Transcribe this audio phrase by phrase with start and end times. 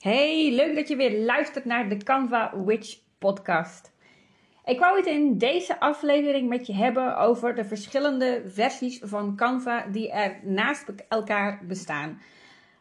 [0.00, 3.92] Hey, leuk dat je weer luistert naar de Canva Witch podcast.
[4.64, 9.86] Ik wou het in deze aflevering met je hebben over de verschillende versies van Canva
[9.86, 12.20] die er naast elkaar bestaan.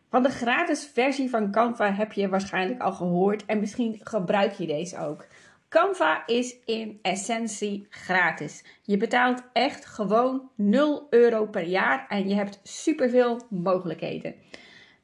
[0.09, 4.67] Van de gratis versie van Canva heb je waarschijnlijk al gehoord en misschien gebruik je
[4.67, 5.25] deze ook.
[5.69, 8.63] Canva is in essentie gratis.
[8.83, 14.35] Je betaalt echt gewoon 0 euro per jaar en je hebt superveel mogelijkheden.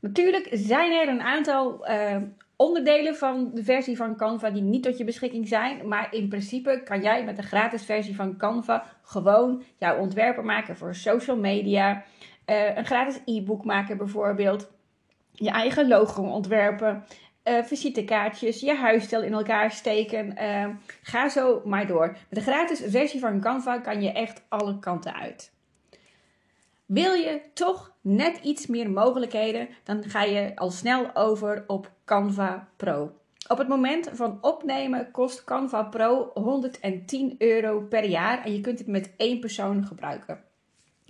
[0.06, 2.18] Natuurlijk zijn er een aantal uh,
[2.56, 5.88] onderdelen van de versie van Canva die niet tot je beschikking zijn.
[5.88, 10.78] Maar in principe kan jij met de gratis versie van Canva gewoon jouw ontwerpen maken
[10.78, 12.04] voor social media.
[12.46, 14.72] Uh, een gratis e-book maken bijvoorbeeld.
[15.32, 17.04] Je eigen logo ontwerpen.
[17.44, 20.38] Uh, visitekaartjes, je huisstijl in elkaar steken.
[21.02, 22.08] ga zo maar door.
[22.08, 25.55] Met de gratis versie van Canva kan je echt alle kanten uit.
[26.86, 32.70] Wil je toch net iets meer mogelijkheden, dan ga je al snel over op Canva
[32.76, 33.12] Pro.
[33.48, 38.80] Op het moment van opnemen kost Canva Pro 110 euro per jaar en je kunt
[38.80, 40.44] het met één persoon gebruiken.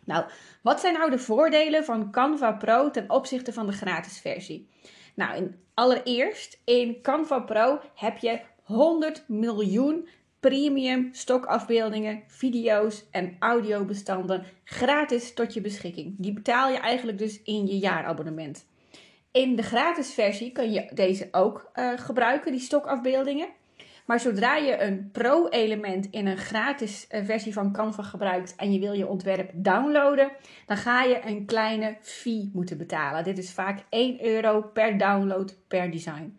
[0.05, 0.25] Nou,
[0.61, 4.69] wat zijn nou de voordelen van Canva Pro ten opzichte van de gratis versie?
[5.15, 10.07] Nou, allereerst in Canva Pro heb je 100 miljoen
[10.49, 16.15] premium stokafbeeldingen, video's en audiobestanden gratis tot je beschikking.
[16.17, 18.65] Die betaal je eigenlijk dus in je jaarabonnement.
[19.31, 23.47] In de gratis versie kun je deze ook uh, gebruiken, die stokafbeeldingen.
[24.05, 28.79] Maar zodra je een pro-element in een gratis uh, versie van Canva gebruikt en je
[28.79, 30.31] wil je ontwerp downloaden,
[30.65, 33.23] dan ga je een kleine fee moeten betalen.
[33.23, 36.37] Dit is vaak 1 euro per download per design.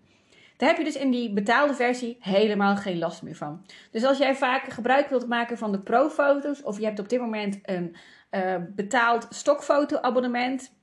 [0.57, 3.67] Daar heb je dus in die betaalde versie helemaal geen last meer van.
[3.91, 7.21] Dus als jij vaak gebruik wilt maken van de pro-foto's, of je hebt op dit
[7.21, 7.97] moment een
[8.31, 10.75] uh, betaald stokfoto-abonnement,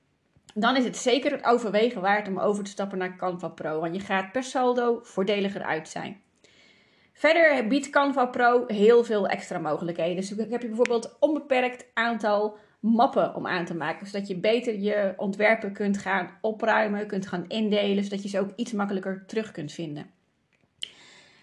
[0.54, 3.80] dan is het zeker het overwegen waard om over te stappen naar Canva Pro.
[3.80, 6.22] Want je gaat per saldo voordeliger uit zijn.
[7.14, 10.16] Verder biedt Canva Pro heel veel extra mogelijkheden.
[10.16, 14.08] Dus heb je bijvoorbeeld onbeperkt aantal mappen om aan te maken.
[14.08, 18.52] Zodat je beter je ontwerpen kunt gaan opruimen, kunt gaan indelen, zodat je ze ook
[18.56, 20.12] iets makkelijker terug kunt vinden.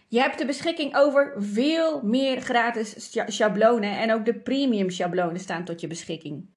[0.08, 5.64] Je hebt de beschikking over veel meer gratis schablonen en ook de premium schablonen staan
[5.64, 6.48] tot je beschikking.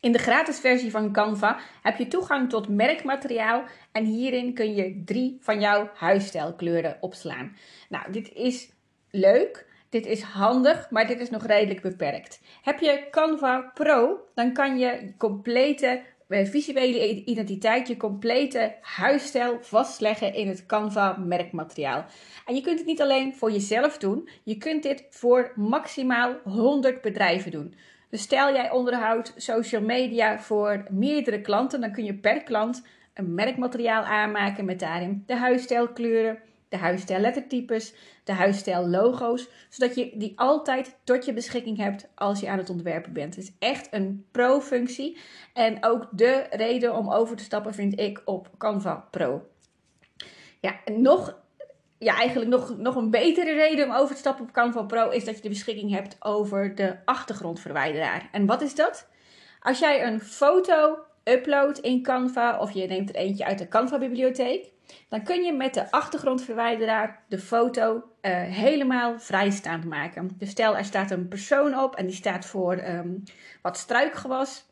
[0.00, 5.02] In de gratis versie van Canva heb je toegang tot merkmateriaal en hierin kun je
[5.04, 7.56] drie van jouw huisstijlkleuren opslaan.
[7.88, 8.72] Nou, dit is
[9.10, 12.40] leuk, dit is handig, maar dit is nog redelijk beperkt.
[12.62, 20.34] Heb je Canva Pro, dan kan je complete eh, visuele identiteit, je complete huisstijl vastleggen
[20.34, 22.04] in het Canva merkmateriaal.
[22.46, 27.00] En je kunt het niet alleen voor jezelf doen, je kunt dit voor maximaal 100
[27.00, 27.74] bedrijven doen.
[28.10, 32.82] Dus stel jij onderhoudt social media voor meerdere klanten, dan kun je per klant
[33.14, 36.38] een merkmateriaal aanmaken met daarin de huisstijlkleuren,
[36.68, 42.40] de huisstijl lettertypes, de huisstijl logo's, zodat je die altijd tot je beschikking hebt als
[42.40, 43.34] je aan het ontwerpen bent.
[43.34, 45.18] Het is echt een pro-functie
[45.52, 49.46] en ook de reden om over te stappen vind ik op Canva Pro.
[50.60, 51.38] Ja, nog,
[51.98, 55.24] ja, eigenlijk nog, nog een betere reden om over te stappen op Canva Pro is
[55.24, 58.28] dat je de beschikking hebt over de achtergrondverwijderaar.
[58.32, 59.08] En wat is dat?
[59.60, 64.72] Als jij een foto uploadt in Canva of je neemt er eentje uit de Canva-bibliotheek,
[65.08, 68.02] dan kun je met de achtergrondverwijderaar de foto uh,
[68.42, 70.30] helemaal vrijstaand maken.
[70.38, 73.22] Dus stel er staat een persoon op en die staat voor um,
[73.62, 74.66] wat struikgewas.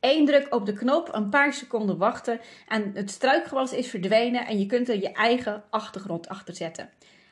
[0.00, 4.58] Eén druk op de knop, een paar seconden wachten en het struikgewas is verdwenen en
[4.58, 6.90] je kunt er je eigen achtergrond achter zetten.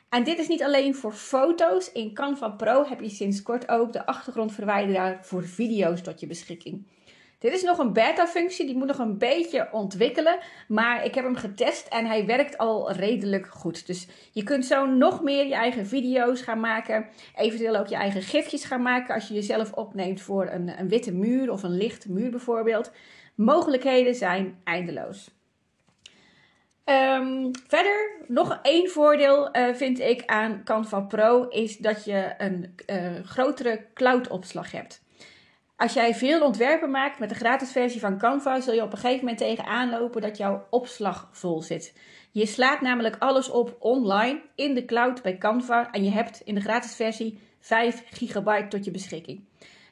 [0.09, 1.91] En dit is niet alleen voor foto's.
[1.91, 6.87] In Canva Pro heb je sinds kort ook de achtergrondverwijderaar voor video's tot je beschikking.
[7.43, 10.37] Dit is nog een beta-functie, die moet nog een beetje ontwikkelen.
[10.67, 13.87] Maar ik heb hem getest en hij werkt al redelijk goed.
[13.87, 17.05] Dus je kunt zo nog meer je eigen video's gaan maken.
[17.35, 21.13] Eventueel ook je eigen gifjes gaan maken als je jezelf opneemt voor een, een witte
[21.13, 22.91] muur of een lichte muur bijvoorbeeld.
[23.35, 25.31] Mogelijkheden zijn eindeloos.
[26.85, 32.75] Um, verder, nog één voordeel uh, vind ik aan Canva Pro is dat je een
[32.87, 35.02] uh, grotere cloud-opslag hebt.
[35.75, 38.97] Als jij veel ontwerpen maakt met de gratis versie van Canva, zul je op een
[38.97, 41.93] gegeven moment tegenaan lopen dat jouw opslag vol zit.
[42.31, 46.55] Je slaat namelijk alles op online in de cloud bij Canva en je hebt in
[46.55, 49.43] de gratis versie 5 gigabyte tot je beschikking.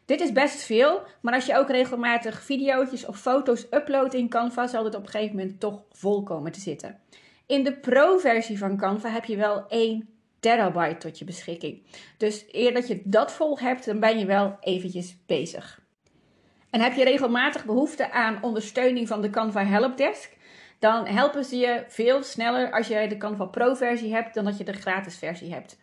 [0.06, 4.68] Dit is best veel, maar als je ook regelmatig video's of foto's uploadt in Canva,
[4.68, 7.00] zal dit op een gegeven moment toch vol komen te zitten.
[7.45, 10.10] In de pro-versie van Canva heb je wel 1
[10.41, 11.81] terabyte tot je beschikking.
[12.17, 15.81] Dus eer dat je dat vol hebt, dan ben je wel eventjes bezig.
[16.69, 20.39] En heb je regelmatig behoefte aan ondersteuning van de Canva Helpdesk?
[20.81, 24.57] dan helpen ze je veel sneller als je de Canva Pro versie hebt dan dat
[24.57, 25.77] je de gratis versie hebt.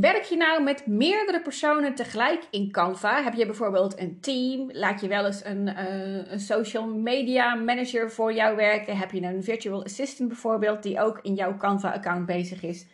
[0.00, 3.22] Werk je nou met meerdere personen tegelijk in Canva?
[3.22, 4.70] Heb je bijvoorbeeld een team?
[4.72, 8.96] Laat je wel eens een, uh, een social media manager voor jou werken?
[8.96, 12.86] Heb je een virtual assistant bijvoorbeeld die ook in jouw Canva-account bezig is?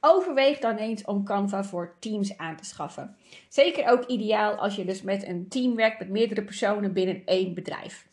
[0.00, 3.16] Overweeg dan eens om Canva voor Teams aan te schaffen.
[3.48, 7.54] Zeker ook ideaal als je dus met een team werkt met meerdere personen binnen één
[7.54, 8.06] bedrijf.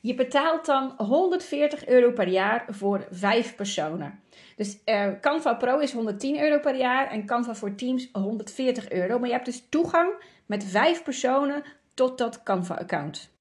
[0.00, 4.22] Je betaalt dan 140 euro per jaar voor vijf personen.
[4.56, 9.18] Dus uh, Canva Pro is 110 euro per jaar en Canva voor Teams 140 euro.
[9.18, 10.12] Maar je hebt dus toegang
[10.46, 11.62] met vijf personen
[11.94, 13.32] tot dat Canva-account.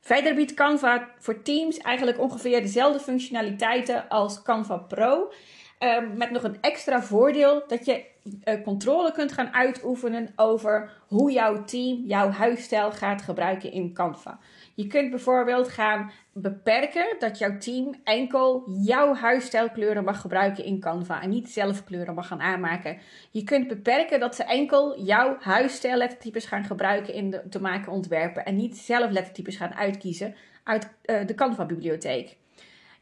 [0.00, 5.32] Verder biedt Canva voor Teams eigenlijk ongeveer dezelfde functionaliteiten als Canva Pro.
[5.78, 8.04] Ehm, met nog een extra voordeel dat je
[8.44, 14.38] uh, controle kunt gaan uitoefenen over hoe jouw team jouw huisstijl gaat gebruiken in Canva.
[14.80, 21.22] Je kunt bijvoorbeeld gaan beperken dat jouw team enkel jouw huisstijlkleuren mag gebruiken in Canva
[21.22, 22.98] en niet zelf kleuren mag gaan aanmaken.
[23.30, 27.92] Je kunt beperken dat ze enkel jouw huisstijl lettertypes gaan gebruiken in de te maken
[27.92, 30.34] ontwerpen en niet zelf lettertypes gaan uitkiezen
[30.64, 32.36] uit uh, de Canva bibliotheek.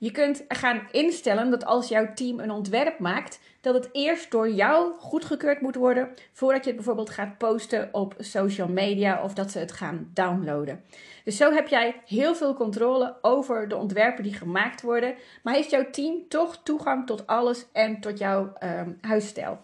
[0.01, 4.51] Je kunt gaan instellen dat als jouw team een ontwerp maakt, dat het eerst door
[4.51, 9.51] jou goedgekeurd moet worden voordat je het bijvoorbeeld gaat posten op social media of dat
[9.51, 10.85] ze het gaan downloaden.
[11.25, 15.71] Dus zo heb jij heel veel controle over de ontwerpen die gemaakt worden, maar heeft
[15.71, 19.59] jouw team toch toegang tot alles en tot jouw um, huisstijl.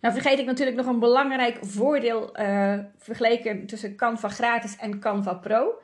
[0.00, 5.34] Nou vergeet ik natuurlijk nog een belangrijk voordeel uh, vergeleken tussen Canva gratis en Canva
[5.34, 5.74] Pro.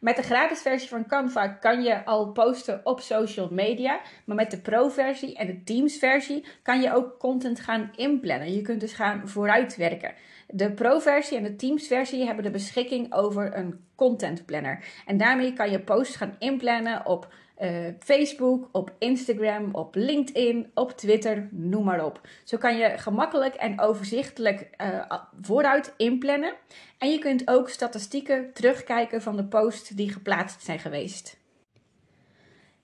[0.00, 4.00] Met de gratis versie van Canva kan je al posten op social media.
[4.24, 8.52] Maar met de Pro-versie en de Teams-versie kan je ook content gaan inplannen.
[8.52, 10.14] Je kunt dus gaan vooruitwerken.
[10.46, 14.84] De Pro-versie en de Teams-versie hebben de beschikking over een content planner.
[15.06, 20.92] En daarmee kan je posts gaan inplannen op uh, Facebook, op Instagram, op LinkedIn, op
[20.92, 22.20] Twitter, noem maar op.
[22.44, 26.54] Zo kan je gemakkelijk en overzichtelijk uh, vooruit inplannen.
[26.98, 31.38] En je kunt ook statistieken terugkijken van de posts die geplaatst zijn geweest.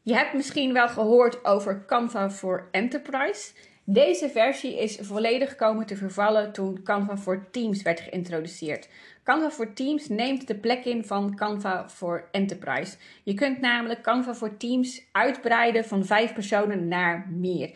[0.02, 3.52] Je hebt misschien wel gehoord over Canva voor Enterprise.
[3.84, 8.88] Deze versie is volledig komen te vervallen toen Canva voor Teams werd geïntroduceerd.
[9.26, 12.96] Canva voor Teams neemt de plek in van Canva voor Enterprise.
[13.22, 17.70] Je kunt namelijk Canva voor Teams uitbreiden van vijf personen naar meer.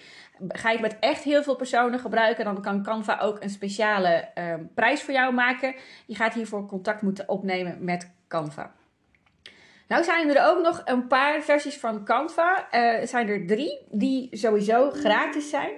[0.49, 4.55] Ga je met echt heel veel personen gebruiken, dan kan Canva ook een speciale uh,
[4.75, 5.75] prijs voor jou maken.
[6.07, 8.75] Je gaat hiervoor contact moeten opnemen met Canva.
[9.89, 12.71] Nou zijn er ook nog een paar versies van Canva.
[12.71, 15.73] Er uh, zijn er drie die sowieso gratis zijn.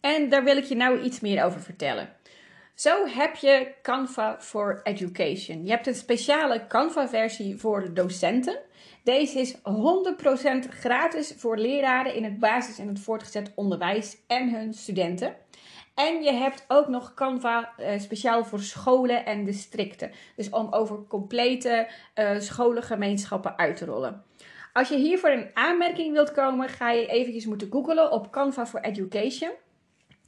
[0.00, 2.20] En daar wil ik je nou iets meer over vertellen.
[2.82, 5.64] Zo heb je Canva for Education.
[5.64, 8.58] Je hebt een speciale Canva-versie voor de docenten.
[9.04, 9.58] Deze is 100%
[10.68, 15.36] gratis voor leraren in het basis- en het voortgezet onderwijs en hun studenten.
[15.94, 20.10] En je hebt ook nog Canva uh, speciaal voor scholen en districten.
[20.36, 24.24] Dus om over complete uh, scholengemeenschappen uit te rollen.
[24.72, 28.80] Als je hiervoor in aanmerking wilt komen, ga je eventjes moeten googlen op Canva for
[28.80, 29.50] Education.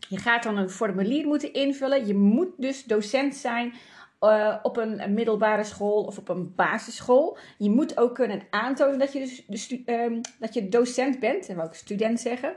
[0.08, 2.06] Je gaat dan een formulier moeten invullen.
[2.06, 3.74] Je moet dus docent zijn
[4.20, 7.38] uh, op een middelbare school of op een basisschool.
[7.58, 11.56] Je moet ook kunnen aantonen dat je, dus de um, dat je docent bent, en
[11.56, 12.54] wil ik student zeggen.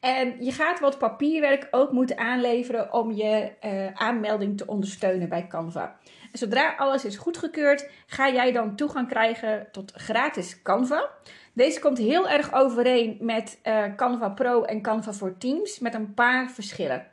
[0.00, 5.46] En je gaat wat papierwerk ook moeten aanleveren om je uh, aanmelding te ondersteunen bij
[5.46, 5.96] Canva.
[6.32, 11.10] En zodra alles is goedgekeurd, ga jij dan toegang krijgen tot gratis Canva.
[11.52, 16.14] Deze komt heel erg overeen met uh, Canva Pro en Canva voor Teams met een
[16.14, 17.06] paar verschillen.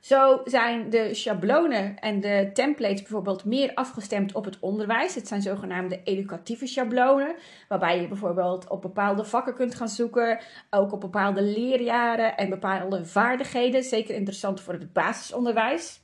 [0.00, 5.14] Zo zijn de schablonen en de templates bijvoorbeeld meer afgestemd op het onderwijs.
[5.14, 7.34] Het zijn zogenaamde educatieve schablonen,
[7.68, 13.04] waarbij je bijvoorbeeld op bepaalde vakken kunt gaan zoeken, ook op bepaalde leerjaren en bepaalde
[13.04, 13.82] vaardigheden.
[13.82, 16.00] Zeker interessant voor het basisonderwijs.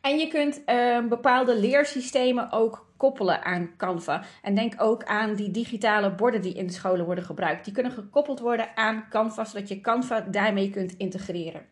[0.00, 4.24] En je kunt uh, bepaalde leersystemen ook koppelen aan Canva.
[4.42, 7.64] En denk ook aan die digitale borden die in de scholen worden gebruikt.
[7.64, 11.66] Die kunnen gekoppeld worden aan Canva, zodat je Canva daarmee kunt integreren.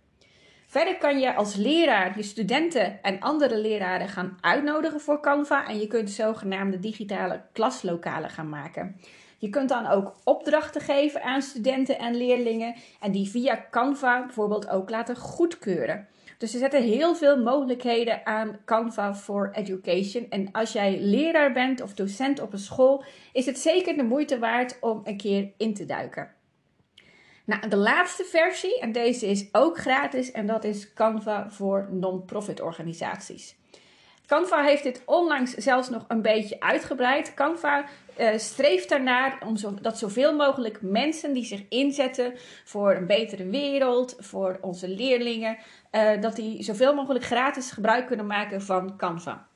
[0.70, 5.78] Verder kan je als leraar je studenten en andere leraren gaan uitnodigen voor Canva en
[5.78, 8.96] je kunt zogenaamde digitale klaslokalen gaan maken.
[9.38, 14.68] Je kunt dan ook opdrachten geven aan studenten en leerlingen en die via Canva bijvoorbeeld
[14.68, 16.08] ook laten goedkeuren.
[16.38, 20.26] Dus er zetten heel veel mogelijkheden aan Canva for Education.
[20.30, 24.38] En als jij leraar bent of docent op een school, is het zeker de moeite
[24.38, 26.36] waard om een keer in te duiken.
[27.48, 32.60] Nou, de laatste versie, en deze is ook gratis, en dat is Canva voor non-profit
[32.60, 33.56] organisaties.
[34.26, 37.34] Canva heeft dit onlangs zelfs nog een beetje uitgebreid.
[37.34, 37.84] Canva
[38.18, 43.46] uh, streeft ernaar om zo, dat zoveel mogelijk mensen die zich inzetten voor een betere
[43.46, 45.58] wereld, voor onze leerlingen,
[45.92, 49.46] uh, dat die zoveel mogelijk gratis gebruik kunnen maken van Canva.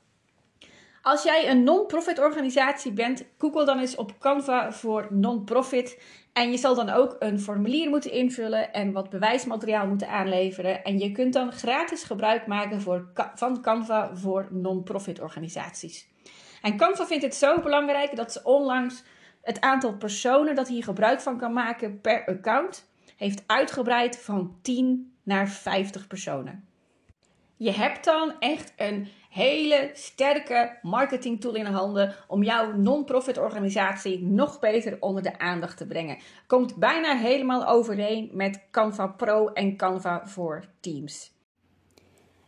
[1.01, 6.01] Als jij een non-profit organisatie bent, google dan eens op Canva voor non-profit.
[6.33, 10.83] En je zal dan ook een formulier moeten invullen en wat bewijsmateriaal moeten aanleveren.
[10.83, 16.07] En je kunt dan gratis gebruik maken voor, van Canva voor non-profit organisaties.
[16.61, 19.03] En Canva vindt het zo belangrijk dat ze onlangs
[19.41, 25.13] het aantal personen dat hier gebruik van kan maken per account heeft uitgebreid van 10
[25.23, 26.67] naar 50 personen.
[27.63, 34.23] Je hebt dan echt een hele sterke marketing tool in handen om jouw non-profit organisatie
[34.23, 36.17] nog beter onder de aandacht te brengen.
[36.47, 41.31] Komt bijna helemaal overeen met Canva Pro en Canva voor Teams.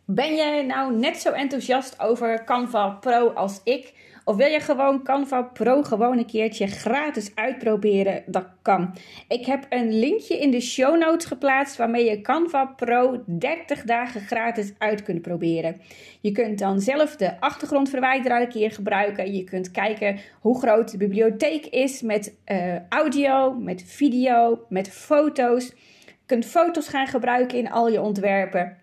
[0.06, 3.94] Ben jij nou net zo enthousiast over Canva Pro als ik?
[4.28, 8.24] Of wil je gewoon Canva Pro gewoon een keertje gratis uitproberen?
[8.26, 8.96] Dat kan.
[9.28, 14.22] Ik heb een linkje in de show notes geplaatst waarmee je Canva Pro 30 dagen
[14.22, 15.82] gratis uit kunt proberen.
[16.22, 19.34] Je kunt dan zelf de achtergrondverwijder een keer gebruiken.
[19.34, 25.66] Je kunt kijken hoe groot de bibliotheek is met uh, audio, met video, met foto's.
[26.06, 28.78] Je kunt foto's gaan gebruiken in al je ontwerpen.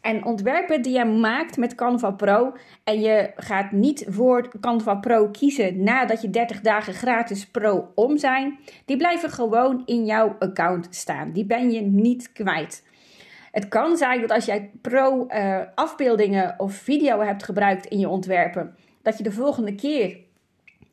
[0.00, 2.52] En ontwerpen die je maakt met Canva Pro
[2.84, 8.18] en je gaat niet voor Canva Pro kiezen nadat je 30 dagen gratis Pro om
[8.18, 11.32] zijn, die blijven gewoon in jouw account staan.
[11.32, 12.84] Die ben je niet kwijt.
[13.52, 18.08] Het kan zijn dat als jij Pro uh, afbeeldingen of video hebt gebruikt in je
[18.08, 20.16] ontwerpen, dat je de volgende keer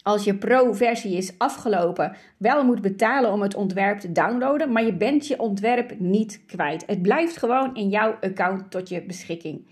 [0.03, 4.94] als je pro-versie is afgelopen, wel moet betalen om het ontwerp te downloaden, maar je
[4.94, 6.84] bent je ontwerp niet kwijt.
[6.86, 9.68] Het blijft gewoon in jouw account tot je beschikking.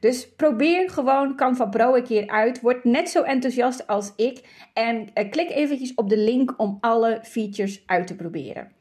[0.00, 2.60] Dus probeer gewoon Canva Pro een keer uit.
[2.60, 4.40] Word net zo enthousiast als ik.
[4.72, 8.72] En eh, klik eventjes op de link om alle features uit te proberen.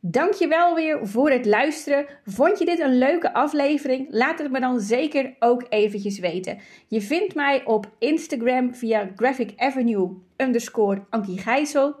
[0.00, 2.06] Dankjewel weer voor het luisteren.
[2.24, 4.06] Vond je dit een leuke aflevering?
[4.10, 6.58] Laat het me dan zeker ook eventjes weten.
[6.88, 11.94] Je vindt mij op Instagram via Graphic Avenue underscore Ankie Gijssel.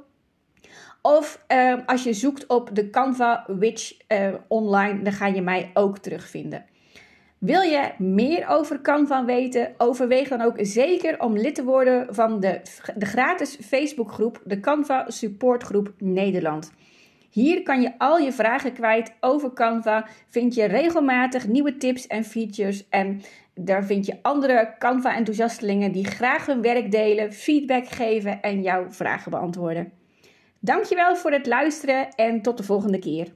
[1.02, 5.70] Of uh, als je zoekt op de Canva Witch uh, online, dan ga je mij
[5.74, 6.64] ook terugvinden.
[7.38, 9.74] Wil je meer over Canva weten?
[9.78, 12.60] Overweeg dan ook zeker om lid te worden van de,
[12.96, 16.72] de gratis Facebookgroep, de Canva Supportgroep Nederland.
[17.30, 20.06] Hier kan je al je vragen kwijt over Canva.
[20.28, 22.88] Vind je regelmatig nieuwe tips en features.
[22.88, 23.20] En
[23.54, 29.30] daar vind je andere Canva-enthousiastelingen die graag hun werk delen, feedback geven en jouw vragen
[29.30, 29.92] beantwoorden.
[30.60, 33.32] Dankjewel voor het luisteren en tot de volgende keer.